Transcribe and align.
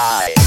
high. 0.00 0.39